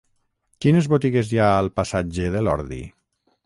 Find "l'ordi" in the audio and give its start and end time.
2.47-2.85